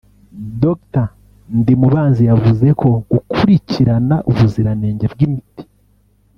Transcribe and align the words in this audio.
Dr 0.63 1.05
Ndimubanzi 1.59 2.21
yavuze 2.31 2.67
ko 2.81 2.89
gukurikirana 3.11 4.15
ubuziranenge 4.29 5.05
bw’imiti 5.13 5.63